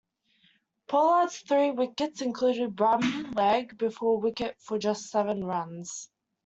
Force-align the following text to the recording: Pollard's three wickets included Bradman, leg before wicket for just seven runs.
Pollard's 0.87 1.37
three 1.41 1.69
wickets 1.69 2.23
included 2.23 2.75
Bradman, 2.75 3.35
leg 3.35 3.77
before 3.77 4.19
wicket 4.19 4.55
for 4.59 4.79
just 4.79 5.11
seven 5.11 5.43
runs. 5.45 6.09